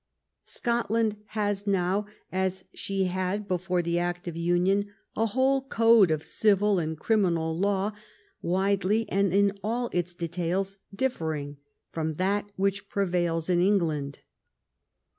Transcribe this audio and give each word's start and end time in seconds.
Scotland 0.47 1.17
has 1.27 1.67
now, 1.67 2.07
as 2.31 2.63
she 2.73 3.03
had 3.03 3.47
before 3.47 3.83
the 3.83 3.99
act 3.99 4.27
of 4.27 4.35
union, 4.35 4.89
a 5.15 5.27
whole 5.27 5.61
code 5.61 6.09
of 6.09 6.25
civil 6.25 6.79
and 6.79 6.97
criminal 6.97 7.55
law 7.55 7.91
widely, 8.41 9.07
and 9.09 9.31
in 9.31 9.51
all 9.63 9.91
its 9.93 10.15
details, 10.15 10.79
dif 10.91 11.19
fering 11.19 11.57
from 11.91 12.13
that 12.13 12.49
which 12.55 12.89
prevails 12.89 13.47
in 13.47 13.61
England. 13.61 14.21